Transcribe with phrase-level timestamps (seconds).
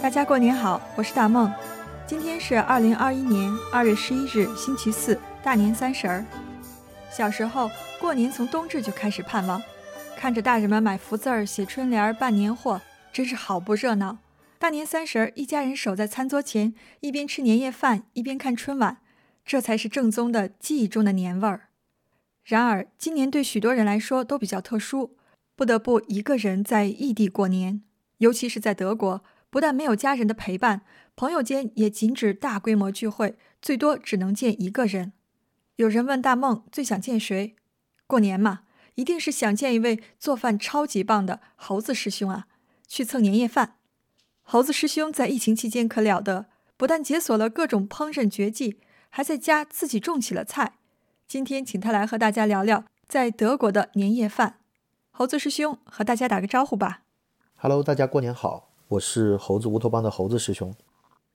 [0.00, 1.52] 大家过年好，我是大梦。
[2.06, 6.24] 今天是二零二一年二月十一日，星期四，大年三十儿。
[7.10, 7.68] 小时候
[8.00, 9.60] 过年从冬至就开始盼望，
[10.16, 12.80] 看着大人们买福字儿、写春联、办年货，
[13.12, 14.18] 真是好不热闹。
[14.60, 18.98] 大年三十儿，一家人守在餐桌前，一边吃年夜饭，一边看春晚，
[19.44, 21.70] 这才是正宗的记忆中的年味儿。
[22.44, 25.16] 然而，今年对许多人来说都比较特殊，
[25.56, 27.82] 不得不一个人在异地过年，
[28.18, 29.24] 尤其是在德国。
[29.50, 30.82] 不但没有家人的陪伴，
[31.16, 35.12] 朋友间也禁止大规模聚会，最多只能见一个人。
[35.76, 37.56] 有人问大梦最想见谁？
[38.06, 38.60] 过年嘛，
[38.96, 42.46] 一定是想见一位做饭超级棒的猴子师兄啊，
[42.86, 43.76] 去蹭年夜饭。
[44.42, 46.46] 猴子师兄在疫情期间可了得，
[46.76, 50.74] 不但解锁了各种烹饪绝技，还在家自己种起了菜。
[51.26, 54.58] 今天请他来和大家聊聊在德国的年夜饭。
[55.10, 57.02] 猴子师兄和大家打个招呼吧。
[57.56, 58.67] Hello，大家过年好。
[58.92, 60.74] 我是猴子乌托邦的猴子师兄。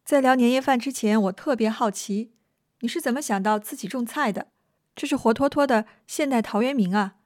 [0.04, 2.32] 在聊年夜饭之前，我特别好奇，
[2.80, 4.48] 你是怎么想到自己种菜的？
[4.96, 7.18] 这是活脱脱的现代陶渊明啊，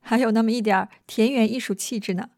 [0.00, 2.30] 还有那么一点田园艺术气质呢。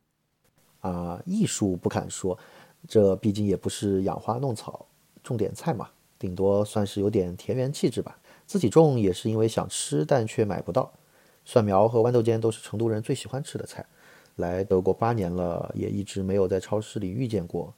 [0.81, 2.39] 啊，艺术不敢说，
[2.87, 4.85] 这毕竟也不是养花弄草，
[5.23, 8.19] 种点菜嘛，顶多算是有点田园气质吧。
[8.47, 10.93] 自己种也是因为想吃，但却买不到。
[11.47, 13.87] 蒜苗和豌豆尖都是成都人最喜欢吃的菜。
[14.39, 17.73] 来德国八年了，也一直没有在超市里遇见过。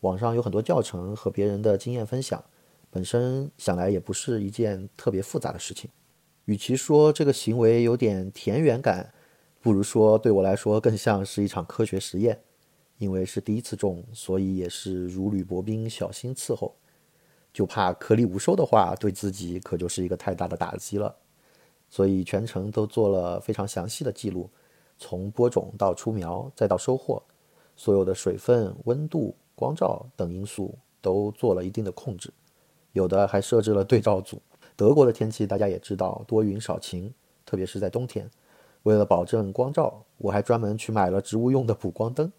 [0.00, 2.42] 网上有很多教程和别人的经验分享，
[2.90, 5.90] 本身想来也不是一件特别复杂的事情。
[6.46, 9.12] 与其说这个行为有点田园感，
[9.60, 12.40] 不如说对我来说更像是一场科学实验。
[12.98, 16.76] 因为是第一次种，所以也是如履薄冰，小心伺候。
[17.52, 21.16] 就怕颗粒无收的话，对自己可就是一个太大的打击了。
[21.88, 24.48] 所以全程都做了非常详细的记录。
[25.02, 27.20] 从播种到出苗再到收获，
[27.74, 32.32] 所有的水分、温度、光照等因素都做了一定的控制，
[32.92, 34.40] 有的还设置了对照组。
[34.76, 37.12] 德国的天气大家也知道，多云少晴，
[37.44, 38.30] 特别是在冬天。
[38.84, 42.32] 为了保证光照，我还专门去买了植物用的补光灯。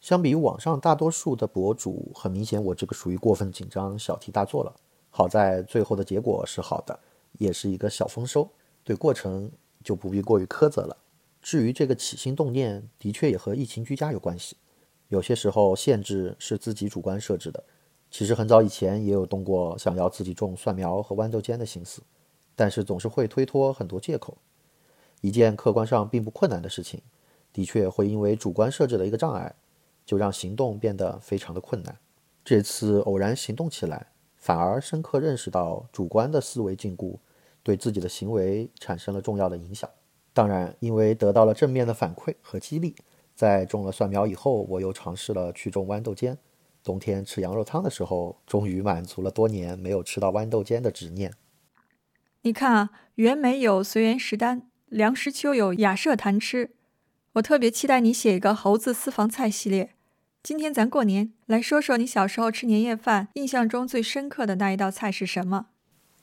[0.00, 4.74] 相比于网上大多数的博主，很明显我这个属于过分紧张，小题大做了。
[5.10, 6.98] 好在最后的结果是好的，
[7.38, 8.48] 也是一个小丰收。
[8.84, 9.50] 对过程
[9.82, 10.96] 就不必过于苛责了。
[11.48, 14.54] 至于这个起心动念，的确也和疫情居家有关系。
[15.08, 17.64] 有些时候限制是自己主观设置的。
[18.10, 22.02] 其实很早以前也有动过想要自己种蒜苗和豌豆尖的心思，
[22.54, 24.36] 但是总是会推脱很多借口。
[25.22, 27.00] 一件客观上并不困难的事情，
[27.50, 29.54] 的确会因为主观设置的一个障碍，
[30.04, 31.98] 就让行动变得非常的困难。
[32.44, 37.16] 这次偶然行动起来，反而深刻认识到主观的思维禁锢
[37.62, 39.88] 对自己的行为产生了重要的影响。
[40.32, 42.94] 当然，因为得到了正面的反馈和激励，
[43.34, 46.38] 在种了蒜苗以后，我又尝试了去种豌豆尖。
[46.84, 51.34] 冬天吃羊肉汤的时候，终于满足了多年没有吃到豌豆尖的执念。
[52.42, 56.70] 你看啊，袁枚有随园食单，梁实秋有雅舍谈吃。
[57.34, 59.90] 我特别期待你写一个猴子私房菜系列。
[60.40, 65.66] 今天咱过年，来说说你小时候吃年夜饭印象中最深刻的那一道菜是什么？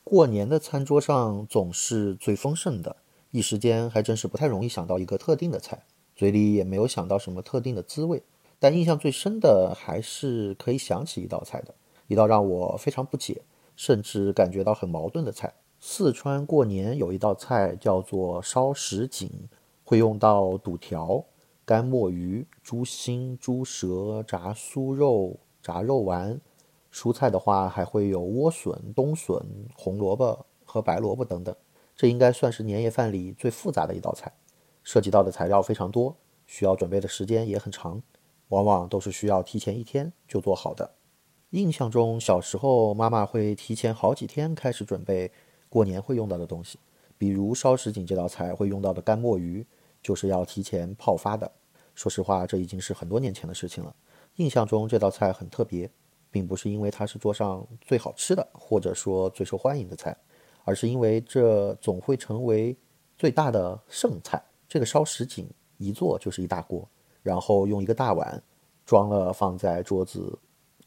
[0.02, 2.96] 过年的餐桌上总是最丰盛的。
[3.36, 8.22] 一时间还真是不太容易想到一个特定的菜，嘴里也没有想到什么特定的滋味。
[8.58, 11.74] 但印象最深的还是可以想起一道菜的，
[12.06, 13.42] 一道让我非常不解，
[13.76, 15.52] 甚至感觉到很矛盾的菜。
[15.78, 19.30] 四川过年有一道菜叫做烧什锦，
[19.84, 21.22] 会用到肚条、
[21.66, 26.40] 干墨鱼、猪心、猪舌、炸酥肉、炸肉丸。
[26.90, 29.38] 蔬菜的话还会有莴笋、冬笋、
[29.74, 31.54] 红萝卜和白萝卜等等。
[31.96, 34.30] 这应该算是年夜饭里最复杂的一道菜，
[34.82, 36.14] 涉及到的材料非常多，
[36.46, 38.02] 需要准备的时间也很长，
[38.48, 40.92] 往往都是需要提前一天就做好的。
[41.50, 45.32] 印象中，小时候妈妈会提前好几天开始准备
[45.70, 46.78] 过年会用到的东西，
[47.16, 49.66] 比如烧什锦这道菜会用到的干墨鱼，
[50.02, 51.50] 就是要提前泡发的。
[51.94, 53.96] 说实话，这已经是很多年前的事情了。
[54.34, 55.90] 印象中这道菜很特别，
[56.30, 60.14] 并不是因为它是桌上最好吃的，或者说最受欢迎的菜。
[60.66, 62.76] 而是因为这总会成为
[63.16, 64.42] 最大的剩菜。
[64.68, 65.48] 这个烧什锦
[65.78, 66.86] 一做就是一大锅，
[67.22, 68.42] 然后用一个大碗
[68.84, 70.36] 装了放在桌子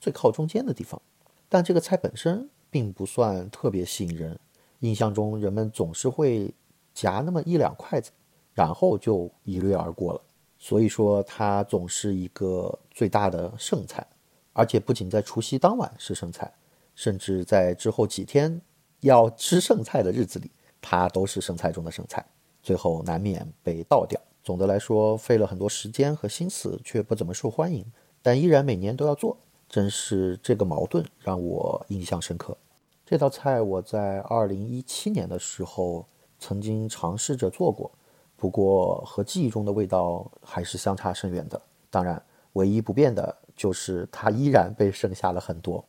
[0.01, 1.01] 最靠中间的地方。
[1.47, 4.37] 但这个菜本身并不算特别吸引人，
[4.79, 6.53] 印象中人们总是会
[6.93, 8.11] 夹那么一两筷子，
[8.53, 10.21] 然后就一掠而过了。
[10.57, 14.05] 所以说它总是一个最大的剩菜，
[14.51, 16.53] 而且不仅在除夕当晚是剩菜，
[16.95, 18.61] 甚至在之后几天。
[19.01, 20.49] 要吃剩菜的日子里，
[20.81, 22.25] 它都是剩菜中的剩菜，
[22.61, 24.19] 最后难免被倒掉。
[24.43, 27.85] 总的来说，费了很多时间和心思，却不怎么受欢迎，
[28.21, 29.37] 但依然每年都要做。
[29.67, 32.57] 正是这个矛盾让我印象深刻。
[33.05, 36.05] 这道菜我在二零一七年的时候
[36.39, 37.91] 曾经尝试着做过，
[38.35, 41.61] 不过和记忆中的味道还是相差甚远的。
[41.91, 42.21] 当然，
[42.53, 45.83] 唯一不变的就是它依然被剩下了很多。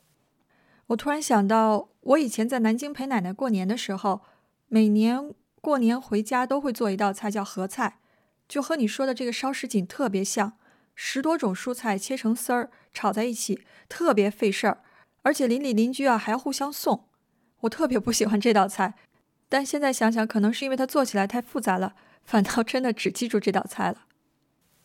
[0.90, 4.22] 我突然想到，我以前在南京陪奶奶过年的时候，
[4.66, 8.00] 每年过年回家都会做一道菜，叫合菜，
[8.48, 10.54] 就和你说的这个烧什锦特别像。
[10.96, 14.82] 十多种蔬菜切成丝儿炒在一起，特别费事儿，
[15.22, 17.04] 而且邻里邻居啊还要互相送。
[17.60, 18.94] 我特别不喜欢这道菜，
[19.48, 21.94] 但现在想想，可能是因为它做起来太复杂了，
[22.24, 24.06] 反倒真的只记住这道菜了。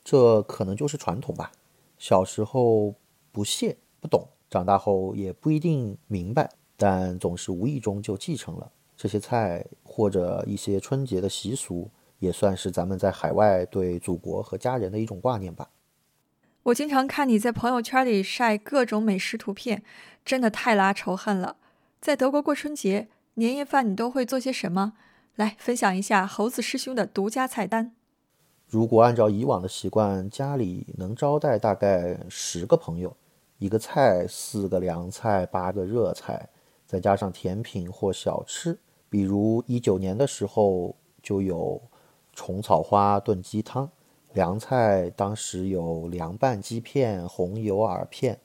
[0.03, 1.51] 这可能就是传统吧。
[1.97, 2.95] 小时候
[3.31, 15.69] 不屑不懂，长大后也不一定明白，但总是无意中就继承了这些菜，或者一些春节的习俗，也算是咱们在海外对祖国和家人的一种挂念吧。
[16.63, 19.83] 我经常看你在朋友圈里晒各种美食图片，
[20.23, 21.57] 真的太拉仇恨了。
[21.99, 24.93] 在德国过春节年夜饭，你都会做些什么？
[25.35, 27.93] 来分享一下猴子师兄的独家菜单。
[28.69, 33.15] 如果按照以往的习惯，家里能招待大概十个朋友，
[33.57, 36.47] 一个菜四个凉菜八个热菜，
[36.85, 38.77] 再加上甜品或小吃，
[39.09, 41.81] 比如一九年的时候就有
[42.33, 43.89] 虫草花炖鸡汤。
[44.33, 48.37] 凉菜当时有凉拌鸡片、红油耳片，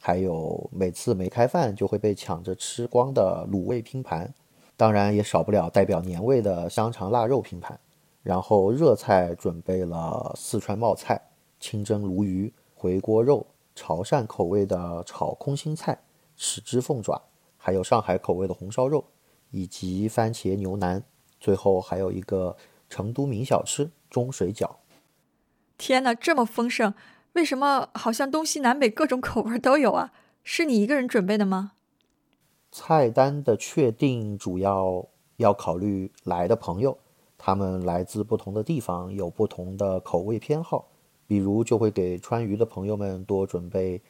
[0.00, 4.32] 还有每次没开饭就会被抢着吃光的卤味拼盘，
[4.74, 7.78] 当然也少不了代表年味的香肠腊肉拼盘。
[8.22, 11.20] 然后热菜准备了四川冒菜、
[11.60, 16.04] 清蒸鲈鱼、回锅肉、潮汕口味的炒空心菜、
[16.38, 17.20] 豉汁凤爪，
[17.56, 19.04] 还有上海口味的红烧肉，
[19.50, 21.02] 以及番茄牛腩。
[21.40, 22.56] 最后还有一个
[22.88, 24.76] 成都名小吃钟水饺。
[25.76, 26.94] 天哪，这么丰盛，
[27.32, 30.12] 为什么好像东西南北各种口味都有啊？
[30.42, 31.72] 是你一个人准备的吗？
[32.70, 35.06] 菜单的确定主要
[35.36, 36.96] 要考虑来的朋友，
[37.36, 40.88] 他们来自不同的地方，有不同的口味偏好。
[41.26, 44.00] 比如就会给川渝的朋友们多准备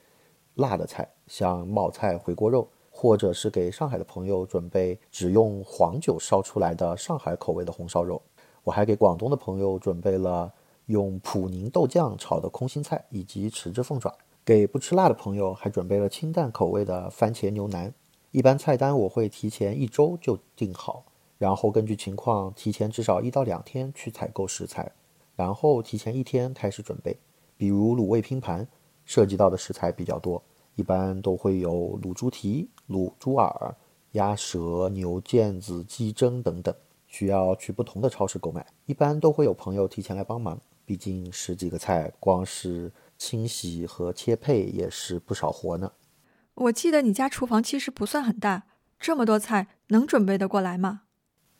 [0.54, 8.20] 辣的菜，像冒菜、回锅肉，或者是给上海的朋友准备只用黄酒烧出来的上海口味的红烧肉。
[8.62, 10.52] 我还给广东的朋友准备了。
[10.88, 14.14] 用普宁豆酱炒的空心菜以及豉汁凤爪，
[14.44, 17.90] 给不吃辣的朋友还准备了清淡口味的番茄牛腩。
[18.32, 21.02] 一般菜单我会提前一周就定好，
[21.38, 24.92] 然后根据情况提前至少一到两天去采购食材，
[25.36, 27.18] 然后提前一天开始准备。
[27.56, 28.66] 比如卤味拼盘，
[29.04, 30.42] 涉及到的食材比较多，
[30.74, 33.76] 一般都会有卤猪蹄、卤猪耳、
[34.12, 36.74] 鸭舌、牛腱子、鸡胗等等，
[37.06, 38.66] 需要去不同的超市购买。
[38.86, 40.60] 一般都会有朋友提前来帮忙。
[40.86, 45.92] 毕竟十几个菜，光是清洗和切配也是不少活呢。
[46.54, 48.64] 我记得你家厨房其实不算很大，
[48.98, 51.02] 这么多菜能准备得过来吗？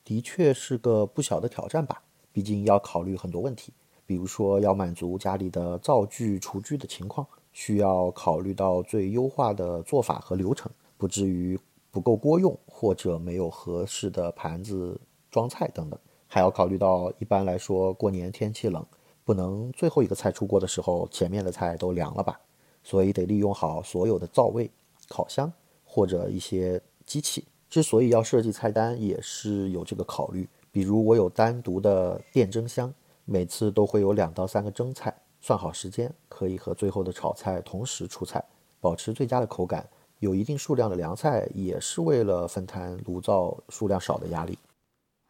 [0.04, 2.02] 的确是个不小的挑战吧。
[2.34, 3.72] 毕竟要考虑很多问题，
[4.04, 11.56] 比如说要满足家里的灶具、厨具的情况，需要考虑到最优化的做法和流程，不至于
[11.92, 15.00] 不够锅用或者没有合适的盘子
[15.30, 15.96] 装菜等等。
[16.26, 18.84] 还要考虑到，一般来说过年天气冷。
[19.24, 22.38] 不能最后一个菜出锅的时候，前面的菜都凉了吧？
[22.82, 24.70] 所以得利用好所有的灶位、
[25.08, 25.50] 烤箱
[25.84, 27.44] 或者一些机器。
[27.70, 30.46] 之所以要设计菜单，也是有这个考虑。
[30.74, 32.92] 比如我有单独的电蒸箱，
[33.24, 38.44] 每次都会有两到三个蒸菜，算好时间，可以和最后的炒菜同时出菜，
[38.80, 39.88] 保持最佳的口感。
[40.18, 44.58] 有一定数量的凉菜，也是为了分摊炉灶数量少的压力。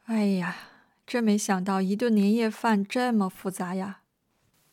[0.07, 0.57] 哎呀。
[1.07, 4.01] 真没想到一顿年夜饭这么复杂呀！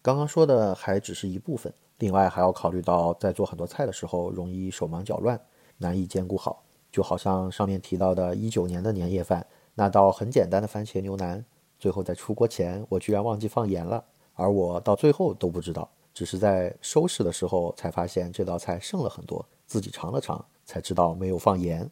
[0.01, 5.37] 刚刚说的还只是一部分，另外还要考虑到在做很多菜的时候容易手忙脚乱，
[5.79, 6.63] 难以兼顾好。
[6.89, 9.45] 就好像上面提到的一九年的年夜饭，
[9.81, 11.43] 那道很简单的番茄牛腩，
[11.79, 21.89] 最后在出锅前我居然忘记放盐了，而我到最后都不知道，只是在收拾的时候才发现这道菜剩了很多，自己尝了尝才知道没有放盐。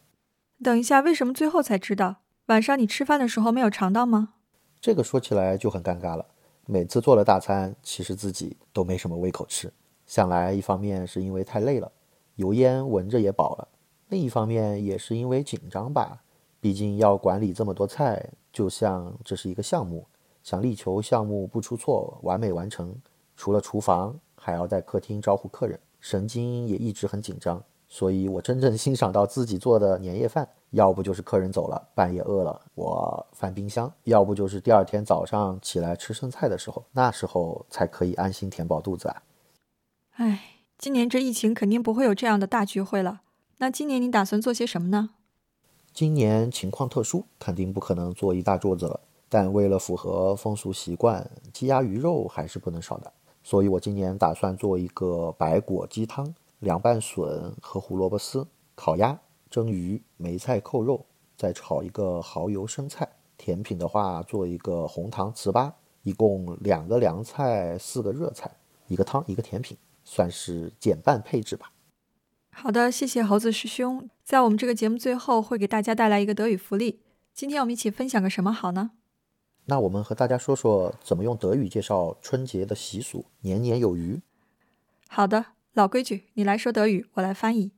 [0.62, 2.18] 等一下，为什么最后才知道？
[2.46, 4.34] 晚上你吃饭的时候没有尝到吗？
[4.80, 6.24] 这个说起来就很尴尬了。
[6.66, 9.72] 每次做了大餐，其实自己都没什么胃口吃。
[10.06, 11.90] 想来一方面是因为太累了，
[12.36, 13.66] 油烟闻着也饱了；
[14.10, 16.22] 另一方面也是因为紧张吧。
[16.60, 20.06] 毕竟要管理这么多菜，就像这是一个项目，
[20.42, 22.94] 想力求项目不出错、完美完成。
[23.36, 27.62] 除了厨房，还要在客厅招呼客人，神经也一直很紧张。
[27.88, 30.48] 所以我真正欣赏到自己做的年夜饭。
[30.70, 39.22] 要不就是客人走了，半夜饿了，我翻冰箱；要不就是第二天早上起来吃剩菜的时候，那时候才可以安心填饱肚子啊。
[40.12, 43.22] 哎，今年这疫情肯定不会有这样的大聚会了。
[43.58, 45.10] 那今年你打算做些什么呢？
[45.92, 49.00] 今年情况特殊，肯定不可能做一大桌子了。
[49.28, 53.12] 但为了符合风俗习惯，鸡鸭鱼肉还是不能少的。
[53.42, 59.18] 所以我今年打算做一个白果鸡汤、凉拌笋和胡萝卜丝、烤鸭、
[59.50, 61.04] 蒸鱼、梅菜扣肉，
[61.36, 63.08] 再炒一个蚝油生菜。
[63.36, 65.72] 甜品的话，做一个红糖糍粑。
[66.02, 68.50] 一共两个凉菜，四个热菜，
[68.88, 71.70] 一个汤，一个甜品，算是减半配置吧。
[72.62, 74.10] 好的，谢谢猴子师兄。
[74.22, 77.00] 在我们这个节目最后，会给大家带来一个德语福利。
[77.32, 78.90] 今天我们一起分享个什么好呢？
[79.64, 84.20] 那我们和大家说说怎么用德语介绍春节的习俗，年年有余。
[85.08, 87.70] 好的，老规矩，你来说德语，我来翻译。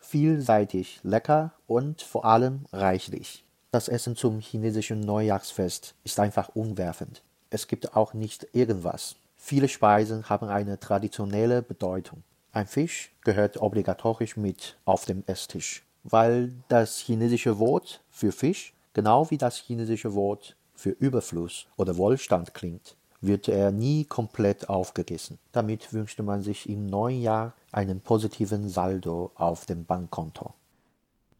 [0.00, 3.40] Vielseitig, lecker und vor allem reichlich.
[3.70, 7.20] Das Essen zum chinesischen Neujahrsfest ist einfach umwerfend.
[7.50, 9.16] Es gibt auch nicht irgendwas.
[9.36, 12.22] Viele Speisen haben eine traditionelle Bedeutung.
[12.51, 19.29] Ein Fisch gehört obligatorisch mit auf dem Esstisch, weil das chinesische Wort für Fisch genau
[19.29, 25.37] wie das chinesische Wort für Überfluss oder Wohlstand klingt, wird er nie komplett aufgegessen.
[25.51, 30.53] Damit wünschte man sich im neuen Jahr einen positiven Saldo auf dem Bankkonto.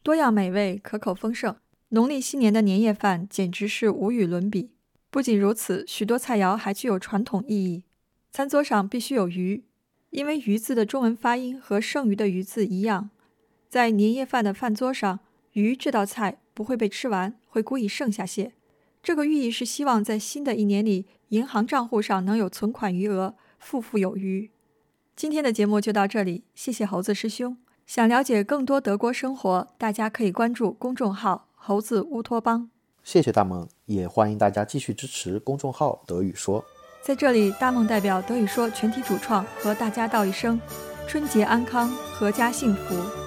[0.02, 1.56] 多样美味，可口丰盛。
[1.90, 4.70] 农历新年的年夜饭简直是无与伦比。
[5.10, 7.84] 不仅如此，许多菜肴还具有传统意义。
[8.30, 9.64] 餐桌上必须有鱼，
[10.13, 13.09] 因为“鱼”字的中文发音和剩余的“鱼”字一样。
[13.67, 15.19] 在年夜饭的饭桌上，
[15.53, 18.53] 鱼这道菜不会被吃完，会故意剩下些。
[19.01, 24.51] 这个寓意是希望在新的一年里，银行账户上能有存款余额，富富有余。
[25.15, 27.57] 今天的节目就到这里，谢谢猴子师兄。
[27.87, 31.49] 想了解更多德国生活，大家可以关注公众号。
[31.55, 32.69] 猴子乌托邦，
[33.03, 36.63] 谢谢大梦，也欢迎大家继续支持公众号德语说。
[37.03, 40.57] 在这里，大梦代表德语说全体主创和大家道一声：
[41.05, 43.22] 春节安康，阖家幸福。